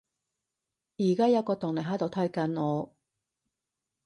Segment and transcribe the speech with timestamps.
[0.97, 2.95] 而家有個動力喺度推緊我